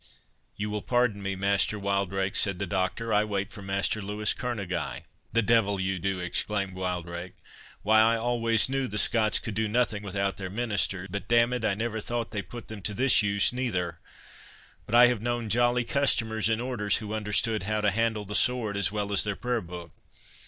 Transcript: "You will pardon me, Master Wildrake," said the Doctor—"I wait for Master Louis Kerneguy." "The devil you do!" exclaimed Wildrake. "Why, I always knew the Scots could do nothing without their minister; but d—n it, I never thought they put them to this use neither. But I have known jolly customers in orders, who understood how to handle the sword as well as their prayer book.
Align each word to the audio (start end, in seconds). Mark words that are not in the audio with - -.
"You 0.55 0.71
will 0.71 0.81
pardon 0.81 1.21
me, 1.21 1.35
Master 1.35 1.77
Wildrake," 1.77 2.35
said 2.35 2.57
the 2.57 2.65
Doctor—"I 2.65 3.23
wait 3.23 3.53
for 3.53 3.61
Master 3.61 4.01
Louis 4.01 4.33
Kerneguy." 4.33 5.01
"The 5.31 5.43
devil 5.43 5.79
you 5.79 5.99
do!" 5.99 6.19
exclaimed 6.19 6.73
Wildrake. 6.73 7.33
"Why, 7.83 7.99
I 8.01 8.15
always 8.17 8.67
knew 8.67 8.87
the 8.87 8.97
Scots 8.97 9.37
could 9.37 9.53
do 9.53 9.67
nothing 9.67 10.01
without 10.01 10.37
their 10.37 10.49
minister; 10.49 11.05
but 11.07 11.27
d—n 11.27 11.53
it, 11.53 11.63
I 11.63 11.75
never 11.75 12.01
thought 12.01 12.31
they 12.31 12.41
put 12.41 12.67
them 12.67 12.81
to 12.81 12.95
this 12.95 13.21
use 13.21 13.53
neither. 13.53 13.99
But 14.87 14.95
I 14.95 15.05
have 15.05 15.21
known 15.21 15.49
jolly 15.49 15.83
customers 15.83 16.49
in 16.49 16.59
orders, 16.59 16.97
who 16.97 17.13
understood 17.13 17.61
how 17.61 17.81
to 17.81 17.91
handle 17.91 18.25
the 18.25 18.33
sword 18.33 18.77
as 18.77 18.91
well 18.91 19.13
as 19.13 19.23
their 19.23 19.35
prayer 19.35 19.61
book. 19.61 19.91